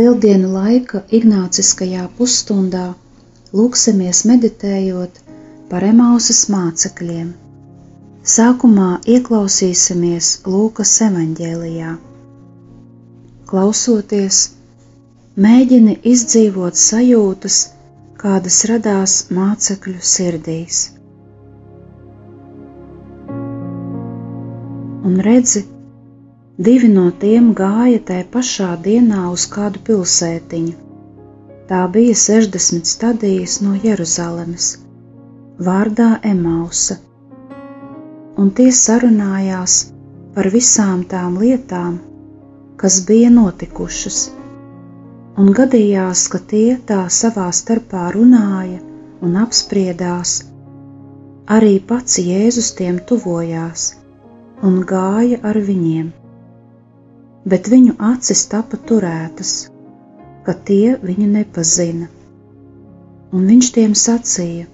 [0.00, 2.82] Lieldienu laika ignāciskajā pusstundā
[3.60, 5.18] lūksimies meditējot
[5.72, 7.26] par Emausas mācekļiem.
[8.34, 11.90] Sākumā ieklausīsimies Lūkas evaņģēlijā.
[13.52, 14.38] Klausoties,
[15.48, 17.58] mēģini izdzīvot sajūtas,
[18.24, 20.80] kādas radās mācekļu sirdīs.
[25.10, 25.64] Un redzi,
[26.66, 30.72] Divi no tiem gāja tajā pašā dienā uz kādu pilsētiņu.
[31.70, 34.66] Tā bija 60 stadijas no Jeruzalemes,
[35.68, 36.98] vārdā Emausa,
[38.44, 39.78] un tie sarunājās
[40.36, 41.96] par visām tām lietām,
[42.84, 44.20] kas bija notikušas,
[45.40, 48.84] un gadījās, ka tie tā savā starpā runāja
[49.24, 50.38] un apspriedās.
[51.58, 53.92] Arī pats Jēzus tiem tuvojās
[54.60, 56.18] un gāja ar viņiem
[57.48, 59.52] bet viņu acis tapa turētas,
[60.44, 62.08] ka tie viņu nepazina.
[63.32, 64.66] Un viņš tiem sacīja: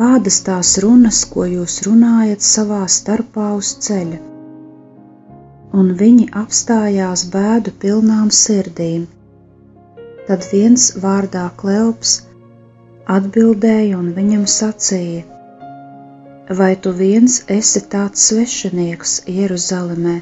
[0.00, 4.18] Kādas tās runas, ko jūs runājat savā starpā uz ceļa?
[5.80, 9.04] Un viņi apstājās bēdu pilnām sirdīm.
[10.26, 12.16] Tad viens vārdā Kleops
[13.18, 15.22] atbildēja un viņam sacīja:
[16.62, 20.16] Vai tu viens esi tāds svešinieks Jeruzalemē?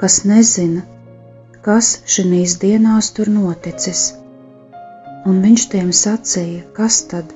[0.00, 0.82] Kas nezina,
[1.66, 4.04] kas šīs dienās tur noticis.
[5.28, 7.34] Un viņš tiem sacīja, kas tad,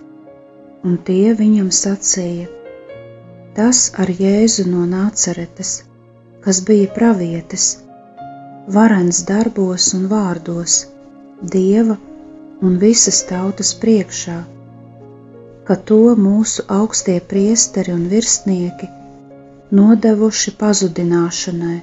[0.88, 2.46] un tie viņam sacīja,
[3.58, 5.74] tas ar Jēzu no Nāceretes,
[6.46, 7.68] kas bija pravietis,
[8.78, 10.80] varens darbos un vārdos,
[11.56, 12.00] dieva
[12.64, 14.40] un visas tautas priekšā,
[15.68, 18.88] ka to mūsu augstie priesteri un virsnieki
[19.80, 21.82] nodevuši pazudināšanai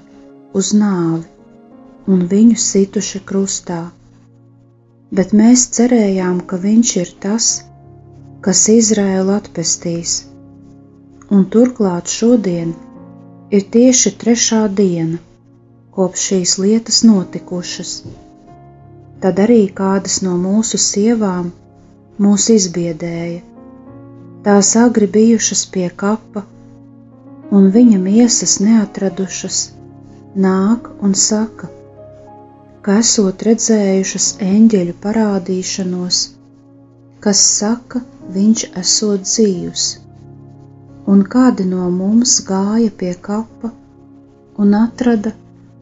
[0.59, 3.81] uz nāvi un viņu situši krustā,
[5.19, 7.50] bet mēs cerējām, ka viņš ir tas,
[8.45, 10.16] kas Izraēlu atpestīs,
[11.31, 12.73] un turklāt šodien
[13.57, 15.19] ir tieši trešā diena,
[15.95, 17.95] kopš šīs lietas notikušas.
[19.22, 21.51] Tad arī kādas no mūsu sievām
[22.25, 23.41] mūs izbiedēja.
[24.45, 26.41] Tās agri bijušas pie kapa,
[27.53, 29.59] un viņa miesas neatradušas
[30.35, 31.67] nāk un saka,
[32.81, 36.19] ka esot redzējušas eņģeļu parādīšanos,
[37.19, 39.87] kas saka, viņš esot dzīvs,
[41.11, 43.73] un kādi no mums gāja pie kapa
[44.57, 45.33] un atrada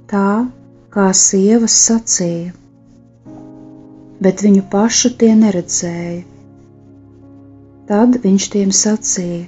[0.10, 0.48] tā,
[0.90, 2.54] kā sievas sacīja,
[4.20, 6.24] bet viņu pašu tie neredzēja.
[7.90, 9.46] Tad viņš tiem sacīja: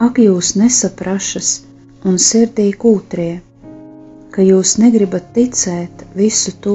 [0.00, 1.50] Ak, jūs nesaprašas
[2.04, 3.42] un sirdī kūtrie!
[4.36, 6.72] Ka jūs negribat ticēt visu to,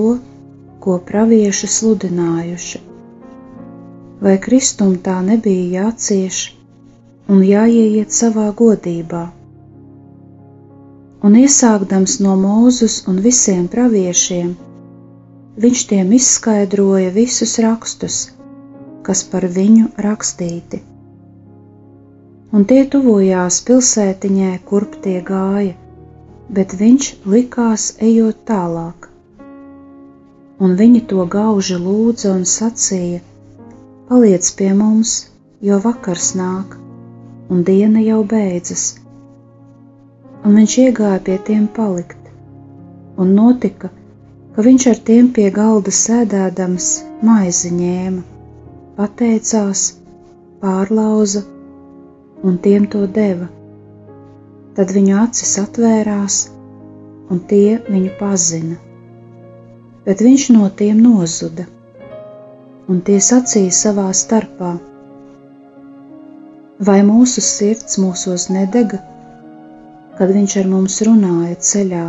[0.81, 2.79] ko pravieši sludinājuši.
[4.25, 6.39] Vai Kristum tā nebija jācieš
[7.29, 9.21] un jāieiet savā godībā?
[11.29, 14.55] Un iesākdams no mūzus un visiem praviešiem,
[15.65, 18.17] viņš tiem izskaidroja visus rakstus,
[19.05, 20.81] kas par viņu rakstīti.
[22.57, 25.77] Un tie tuvojās pilsētiņai, kurp tie gāja
[26.55, 29.07] bet viņš likās ejot tālāk.
[30.61, 33.21] Un viņi to gauži lūdza un sacīja:
[34.09, 35.13] Paliec pie mums,
[35.67, 36.75] jo vakars nāk,
[37.49, 38.83] un diena jau beidzas.
[40.43, 42.19] Un viņš iegāja pie tiem palikt,
[43.21, 43.91] un notika,
[44.55, 46.89] ka viņš ar tiem pie galda sēdēdams
[47.29, 48.25] maizi ņēma,
[48.99, 49.87] pateicās,
[50.61, 51.45] pārlauza
[52.43, 53.47] un tiem to deva
[54.81, 56.35] Tad viņu acis atvērās,
[57.29, 58.77] un tie viņu pazina.
[60.07, 61.67] Bet viņš no tiem nozuda,
[62.89, 64.71] un tie sacīja savā starpā:
[66.87, 68.97] Vai mūsu sirds mūsos nedega,
[70.17, 72.05] kad viņš ar mums runāja ceļā,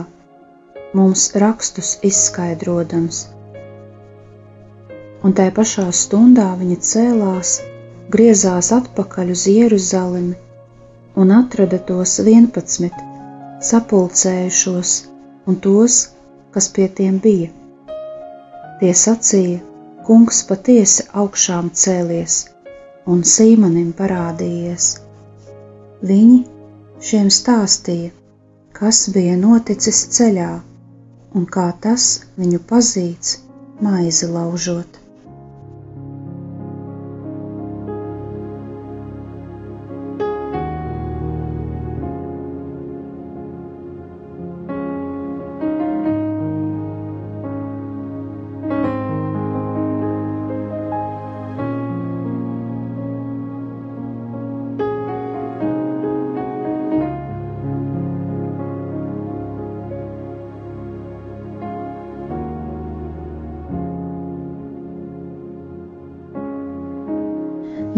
[0.97, 3.19] mums rakstus izskaidrodams?
[5.21, 7.53] Un tajā pašā stundā viņa cēlās,
[8.17, 10.41] griezās atpakaļ uz Jeruzalemi
[11.20, 12.94] un atrada tos vienpadsmit,
[13.70, 14.93] sapulcējušos
[15.50, 15.99] un tos,
[16.55, 17.50] kas pie tiem bija.
[18.81, 19.61] Tie sacīja:
[20.06, 22.38] kungs patiesi augšām cēlies
[23.12, 24.88] un Sīmanim parādījies.
[26.11, 26.41] Viņi
[27.11, 28.11] šiem stāstīja,
[28.79, 30.50] kas bija noticis ceļā
[31.38, 32.09] un kā tas
[32.41, 33.37] viņu pazīts
[33.87, 35.01] maizi laužot.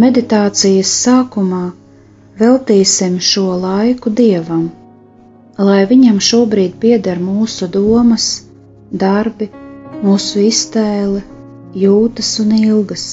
[0.04, 1.62] Meditācijas sākumā
[2.40, 4.64] veltīsim šo laiku dievam,
[5.68, 8.26] lai viņam šobrīd pieder mūsu domas,
[9.04, 9.48] darbi,
[10.04, 11.22] mūsu iztēle,
[11.84, 13.06] jūtas un ilgas.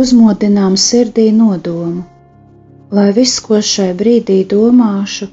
[0.00, 2.04] Uzmodinām sirdī nodomu,
[2.98, 5.28] lai viss, ko šai brīdī domāšu,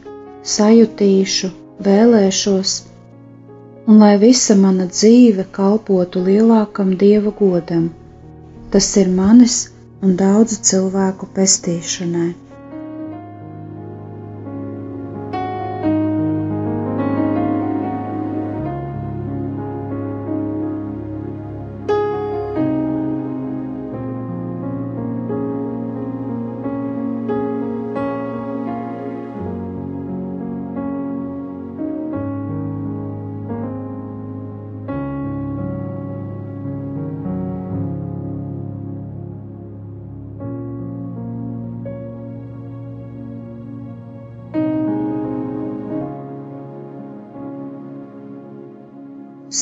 [0.55, 1.51] sajutīšu,
[1.87, 2.73] vēlēšos,
[3.87, 7.89] un lai visa mana dzīve kalpotu lielākam dieva godam,
[8.75, 9.59] tas ir manis
[10.01, 12.31] un daudzu cilvēku pestīšanai.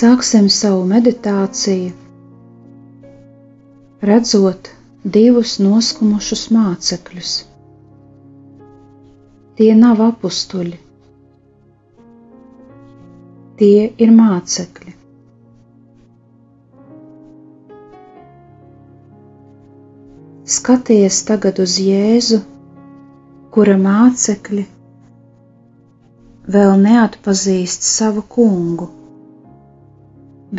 [0.03, 1.91] Sāksim savu meditāciju,
[4.09, 4.65] redzot
[5.15, 7.29] divus noskumušus mācekļus.
[9.59, 10.73] Tie nav apstuļi,
[13.61, 14.95] tie ir mācekļi.
[20.57, 22.41] Skaties tagad uz Jēzu,
[23.55, 24.65] kura mācekļi
[26.57, 28.89] vēl neatpazīst savu kungu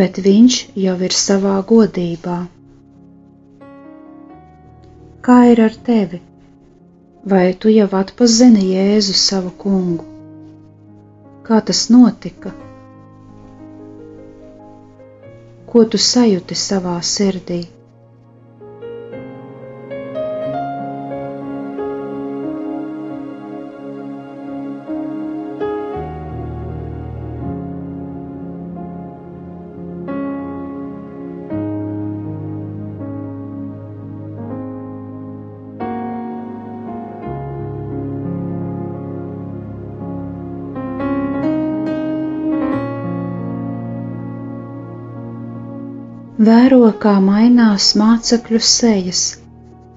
[0.00, 2.38] bet viņš jau ir savā godībā.
[5.24, 6.20] Kā ir ar tevi?
[7.32, 10.04] Vai tu jau atpazini Jēzu savu kungu?
[11.46, 12.52] Kā tas notika?
[15.70, 17.62] Ko tu sajūti savā sirdī?
[46.44, 49.18] Vēro, kā mainās mācekļu sejas,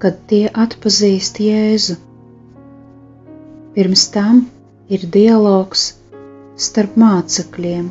[0.02, 1.96] kad tie atpazīst Jēzu.
[3.74, 4.38] Pirms tam
[4.96, 5.82] ir dialogs
[6.66, 7.88] starp mācekļiem.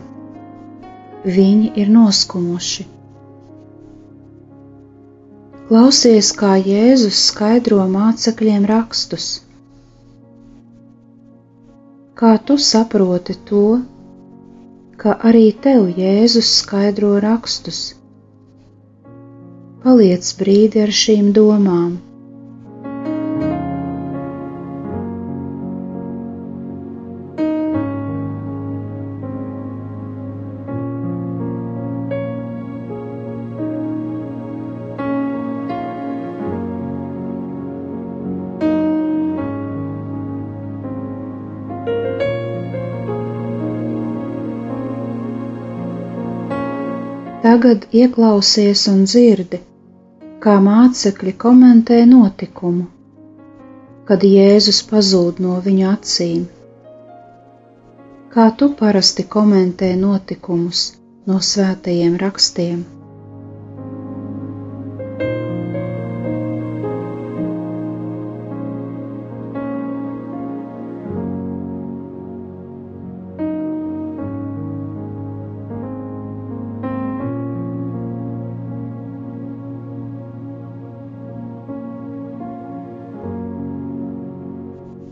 [1.25, 2.87] Viņi ir noskumuši.
[5.67, 9.27] Klausies, kā Jēzus skaidro mācekļiem rakstus.
[12.23, 13.67] Kā tu saproti to,
[15.03, 17.96] ka arī tev Jēzus skaidro rakstus?
[19.87, 21.91] Paliec brīdi ar šīm domām.
[47.47, 49.63] Tagad ieklausies un dzirdi,
[50.47, 52.85] kā mācekļi komentē notikumu,
[54.07, 56.45] kad Jēzus pazūd no viņu acīm.
[58.35, 60.85] Kā tu parasti komentē notikumus
[61.27, 62.85] no svētajiem rakstiem?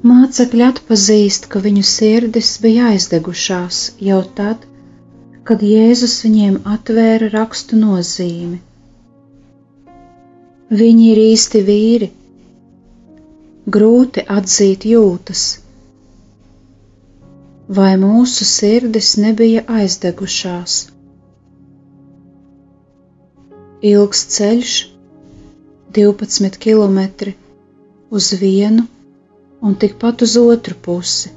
[0.06, 4.68] Mācekļi atpazīst, ka viņu sirdis bija aizdegušās jau tad,
[5.50, 8.60] kad Jēzus viņiem atvēra rakstu nozīmi.
[10.82, 12.12] Viņi ir īsti vīri,
[13.78, 15.44] grūti atzīt jūtas,
[17.80, 20.80] vai mūsu sirdis nebija aizdegušās.
[23.96, 24.76] Ilgs ceļš,
[25.98, 27.34] 12 km
[28.20, 28.86] uz vienu
[29.66, 31.32] un tikpat uz otru pusi.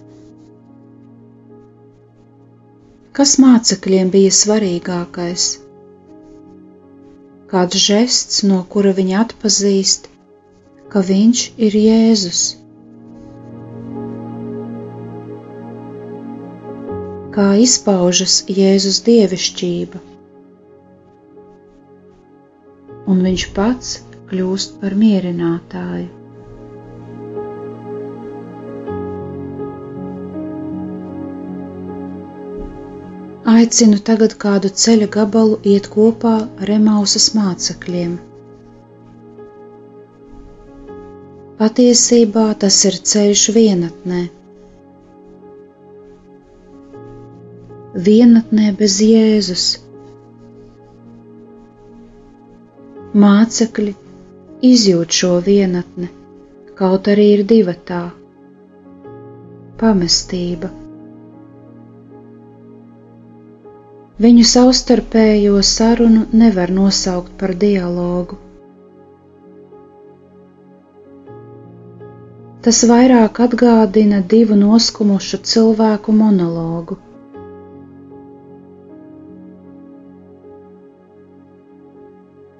[3.16, 5.47] Kas mācekļiem bija svarīgākais?
[7.49, 10.11] Kāds žests, no kura viņi atpazīst,
[10.92, 12.42] ka viņš ir Jēzus?
[17.38, 20.04] Kā izpaužas Jēzus dievišķība?
[23.08, 23.97] Un viņš pats
[24.28, 26.18] kļūst par mierinātāju.
[33.59, 36.33] Aicinu tagad kādu ceļa gabalu iet kopā
[36.65, 38.12] ar Emausas mācekļiem.
[41.62, 44.21] Patiesībā tas ir ceļš vienatnē.
[48.09, 49.67] Vienatnē bez Jēzus.
[53.27, 53.97] Mācekļi
[54.73, 56.12] izjūt šo vienatni,
[56.83, 58.05] kaut arī ir divatā-
[59.83, 60.77] pamestība.
[64.19, 68.39] Viņu savstarpējo sarunu nevar nosaukt par dialogu.
[72.67, 76.97] Tas vairāk atgādina divu noskumušu cilvēku monologu.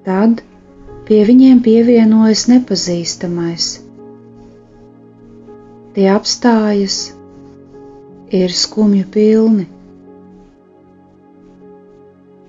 [0.07, 0.45] Tad
[1.11, 3.67] pie viņiem pievienojas nepazīstamais.
[5.99, 7.01] Tie apstājas,
[8.43, 9.67] ir skumju pilni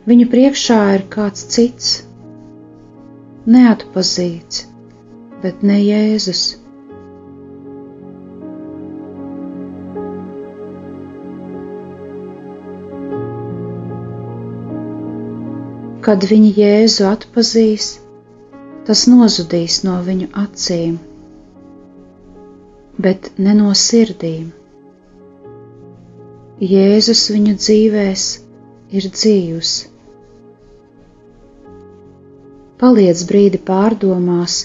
[0.08, 1.88] Viņu priekšā ir kāds cits,
[3.50, 4.62] neatpazīts,
[5.44, 6.44] bet ne Jēzus.
[16.08, 17.91] Kad viņi Jēzu atpazīs,
[18.88, 20.96] tas nozudīs no viņu acīm,
[23.08, 24.48] bet ne no sirdīm.
[26.60, 28.29] Jēzus viņu dzīvēs
[28.89, 29.72] ir dzīvs.
[32.79, 34.60] Paliec brīdi pārdomās,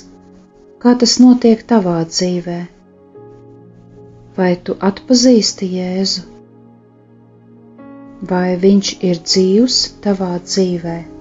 [0.85, 2.61] kā tas notiek tavā dzīvē.
[4.37, 6.23] Vai tu atpazīsti Jēzu,
[8.31, 11.14] vai viņš ir dzīvs tavā dzīvē?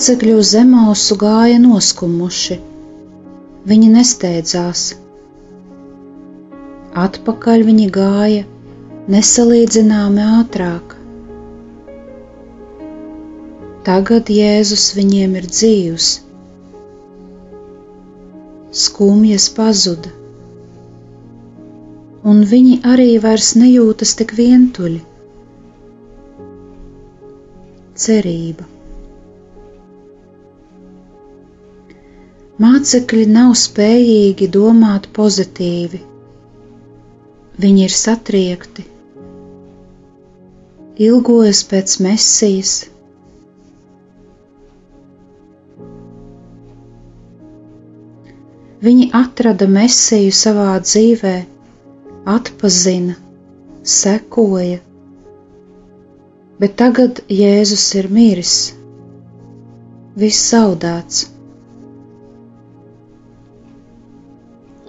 [0.00, 2.54] Mācekļi uz zemausu gāja noskumuši.
[3.72, 4.84] Viņi nesteidzās.
[7.02, 8.46] Atpakaļ viņi gāja
[9.16, 10.94] nesalīdzināmi ātrāk.
[13.90, 16.08] Tagad Jēzus viņiem ir dzīvs.
[18.86, 20.16] Skumjas pazuda,
[22.32, 25.04] un viņi arī vairs nejūtas tik vientuļi.
[28.08, 28.79] Cerība.
[32.60, 35.98] Mācekļi nav spējīgi domāt pozitīvi,
[37.62, 38.84] viņi ir satriekti,
[41.06, 42.74] ilgojas pēc mesijas.
[48.84, 51.34] Viņi atrada mesiju savā dzīvē,
[52.36, 53.16] atpazina,
[53.96, 54.84] sekoja,
[56.60, 58.56] bet tagad Jēzus ir miris,
[60.20, 61.29] viss zaudēts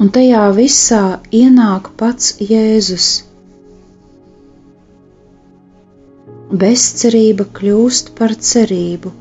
[0.01, 0.99] un tajā visā
[1.37, 3.07] ienāk pats Jēzus.
[6.63, 9.11] Bezcerība kļūst par cerību.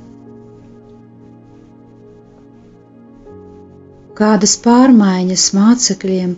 [4.20, 6.32] Kādas pārmaiņas mācekļiem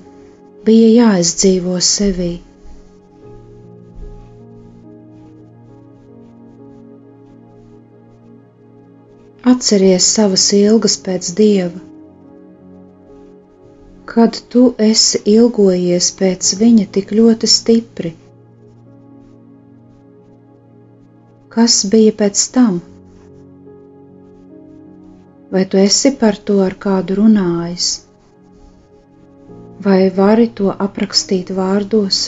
[0.67, 2.33] bija jāizdzīvo sevī?
[9.55, 11.92] Atceries savas ilgas pēc dieva,
[14.15, 18.11] kad tu esi ilgojies pēc viņa tik ļoti stipri.
[21.55, 22.77] Kas bija pēc tam?
[25.55, 27.89] Vai tu esi par to ar kādu runājis?
[29.89, 32.21] Vai vari to aprakstīt vārdos?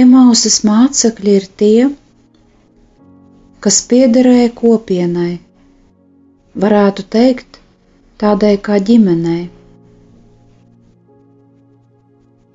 [0.00, 1.86] Emausas mācekļi ir tie,
[3.64, 5.32] kas piederēja kopienai,
[6.64, 7.58] varētu teikt,
[8.22, 9.42] tādai kā ģimenei.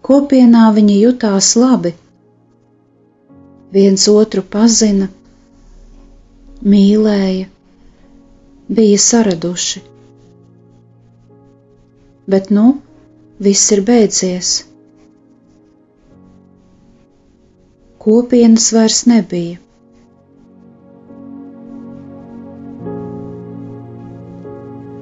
[0.10, 1.92] Kopienā viņi jutās labi,
[3.78, 5.10] viens otru pazina,
[6.74, 7.46] mīlēja,
[8.80, 9.84] bija saraduši.
[12.36, 12.66] Bet nu
[13.50, 14.56] viss ir beidzies.
[18.08, 19.58] Kopienas vairs nebija.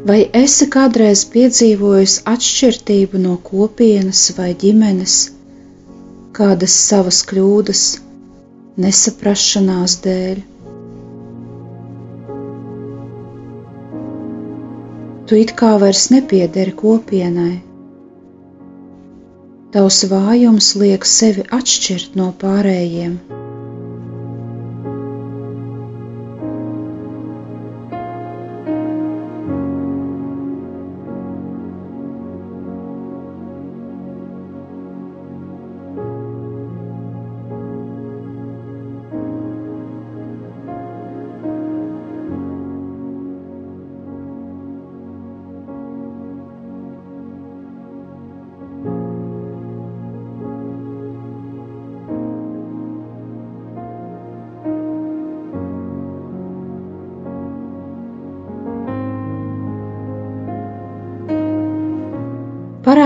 [0.10, 5.16] Vai esi kādreiz piedzīvojis atšķirību no kopienas vai ģimenes,
[6.40, 7.84] kādas savas kļūdas,
[8.86, 10.44] nesaprašanās dēļ?
[15.30, 17.54] Tu it kā vairs nepiederi kopienai,
[19.76, 23.18] Tavs vājums liek sevi atšķirt no pārējiem.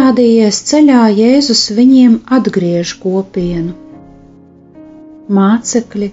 [0.09, 3.75] Parādījies ceļā, Jēzus viņiem atgriež kopienu.
[5.37, 6.07] Mācekļi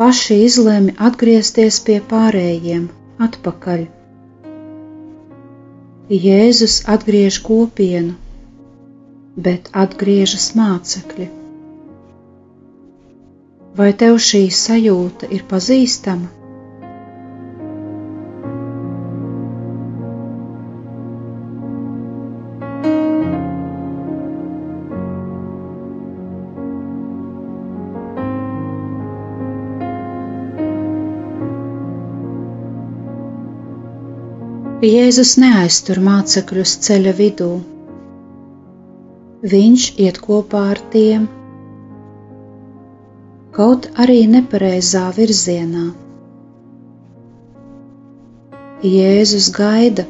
[0.00, 2.88] paši izlēma atgriezties pie pārējiem,
[3.22, 3.84] atpakaļ.
[6.10, 8.16] Jēzus atgriež kopienu,
[9.38, 11.30] bet atgriežas mācekļi.
[13.78, 16.41] Vai tev šī sajūta ir pazīstama?
[34.82, 37.50] Jēzus neaiztur mācekļus ceļa vidū.
[39.52, 41.28] Viņš iet kopā ar tiem,
[43.54, 45.84] kaut arī nepareizā virzienā.
[48.82, 50.08] Jēzus gaida,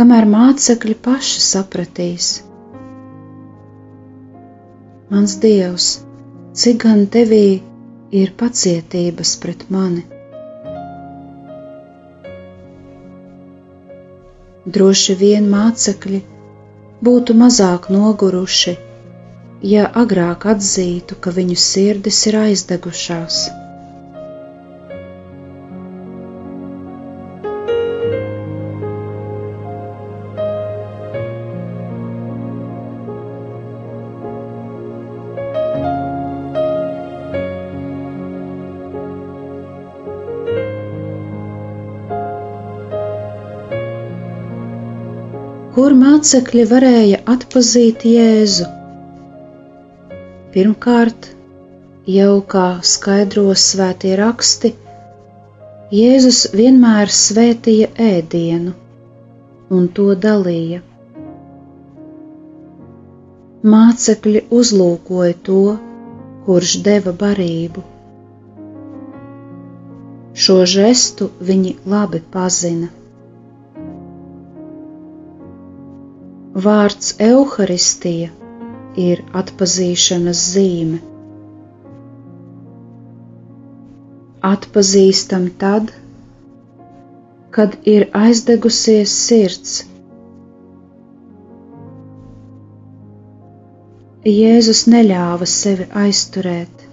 [0.00, 2.34] kamēr mācekļi paši sapratīs.
[5.12, 5.94] Mans Dievs,
[6.56, 7.46] cik gan tevī
[8.16, 10.08] ir pacietības pret mani!
[14.76, 16.18] Droši vien mācekļi
[17.08, 18.74] būtu mazāk noguruši,
[19.72, 23.38] ja agrāk atzītu, ka viņu sirdis ir aizdegušās.
[46.18, 48.64] Mācekļi varēja atpazīt Jēzu?
[50.54, 51.28] Pirmkārt,
[52.10, 54.72] jau kā skaidros svētie raksti,
[55.94, 58.74] Jēzus vienmēr svētīja ēdienu
[59.78, 60.82] un to dalīja.
[63.76, 65.62] Mācekļi uzlūkoja to,
[66.48, 67.86] kurš deva barību.
[70.34, 72.97] Šo žestu viņi labi pazina.
[76.66, 78.28] Vārds evaharistija
[79.04, 80.98] ir atpazīšanas zīme.
[84.52, 85.92] Atpazīstam tad,
[87.58, 89.76] kad ir aizdegusies sirds.
[94.28, 96.88] Jēzus neļāva sevi aizturēt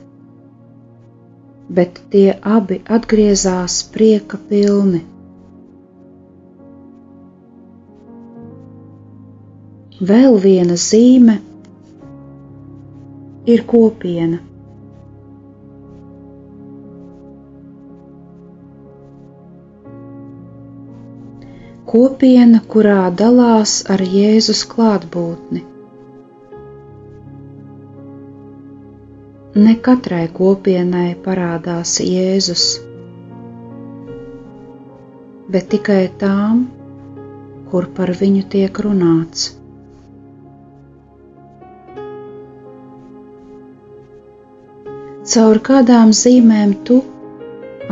[1.70, 5.02] bet tie abi atgriezās prieka pilni.
[9.96, 11.38] Vēl viena zīme
[13.48, 14.42] ir kopiena.
[21.88, 25.64] Kopiena, kurā dalās ar Jēzus klātbūtni.
[29.56, 32.82] Ne katrai kopienai parādās Jēzus,
[35.48, 36.66] bet tikai tām,
[37.72, 39.54] kur par viņu tiek runāts.
[45.34, 46.96] Caur kādām zīmēm tu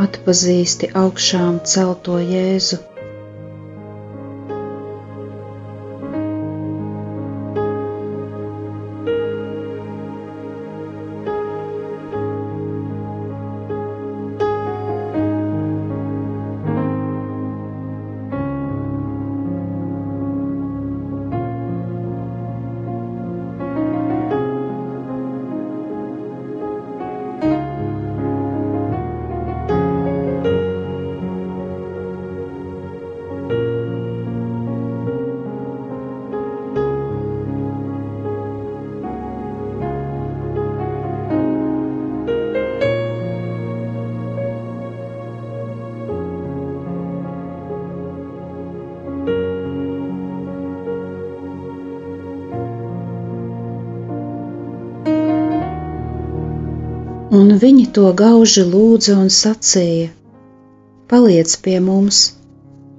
[0.04, 2.78] atpazīsti augšām celto Jēzu?
[57.54, 60.06] Un viņi to gauži lūdza un sacīja:
[61.10, 62.16] Paliec pie mums,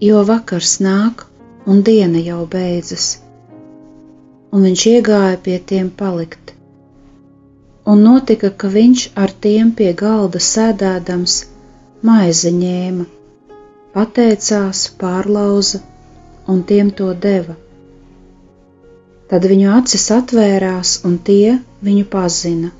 [0.08, 1.24] jo vakars nāk
[1.72, 3.08] un diena jau beidzas.
[4.56, 6.54] Un viņš iegāja pie tiem palikt.
[7.92, 11.36] Un notika, ka viņš ar tiem pie galda sēdēdams
[12.12, 13.10] maizi ņēma,
[13.98, 15.84] pateicās, pārlauza
[16.48, 17.60] un tiem to deva.
[19.28, 22.72] Tad viņu acis atvērās, un tie viņu pazina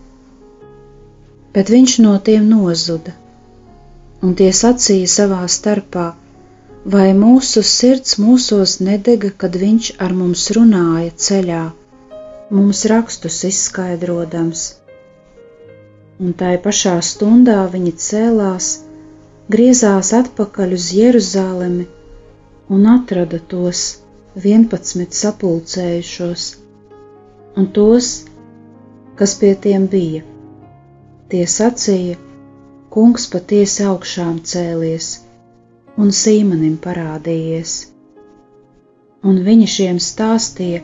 [1.56, 3.14] bet viņš no tiem nozuda.
[4.26, 6.06] Un tie sacīja savā starpā,
[6.96, 11.62] vai mūsu sirds mūsos nedega, kad viņš ar mums runāja ceļā,
[12.58, 14.66] mums rakstus izskaidrodams.
[16.20, 18.70] Un tai pašā stundā viņi cēlās,
[19.52, 21.88] griezās atpakaļ uz Jeruzalemi
[22.76, 23.88] un atrada tos
[24.46, 26.46] vienpadsmit sapulcējušos
[27.60, 28.14] un tos,
[29.20, 30.24] kas pie tiem bija.
[31.34, 32.18] Tie sacīja:
[32.96, 35.08] Kungs patiesi augšām cēlies
[36.04, 37.74] un Sīmanim parādījies.
[39.32, 40.84] Un viņi šiem stāstīja,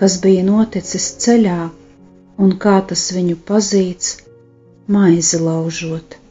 [0.00, 1.58] kas bija noticis ceļā
[2.46, 4.12] un kā tas viņu pazīts,
[4.96, 6.21] maizi laužot.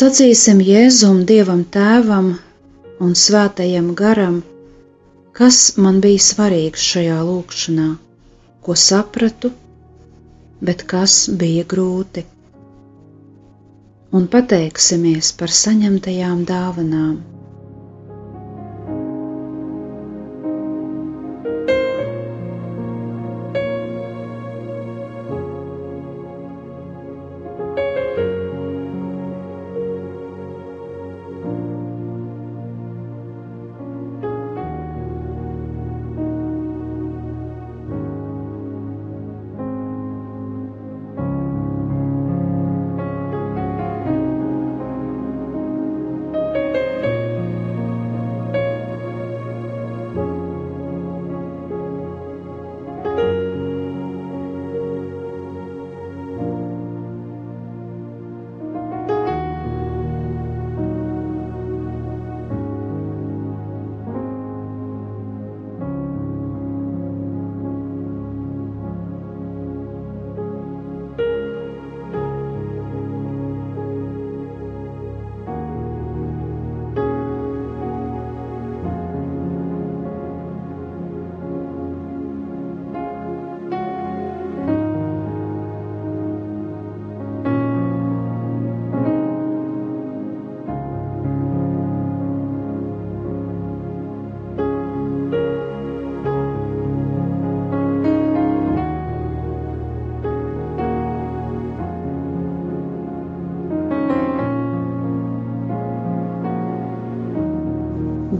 [0.00, 2.28] Sacīsim Jēzum, Dievam Tēvam
[3.06, 4.36] un Svētajam Garam,
[5.36, 7.88] kas man bija svarīgs šajā lūkšanā,
[8.64, 9.50] ko sapratu,
[10.70, 12.24] bet kas bija grūti.
[14.16, 17.12] Un pateiksimies par saņemtajām dāvanām.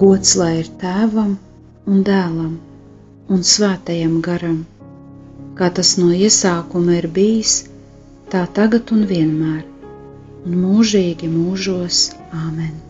[0.01, 1.33] Gods lai ir tēvam
[1.95, 2.53] un dēlam
[3.37, 4.61] un svētajam garam,
[5.59, 7.57] kā tas no iesākuma ir bijis,
[8.33, 9.61] tā tagad un vienmēr,
[10.47, 12.07] un mūžīgi mūžos
[12.45, 12.90] Āmen.